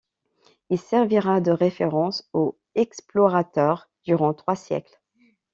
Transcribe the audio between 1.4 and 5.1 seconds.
de référence aux explorateurs durant trois siècles.